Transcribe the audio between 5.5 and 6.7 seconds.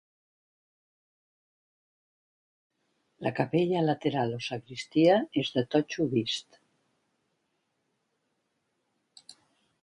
de totxo vist.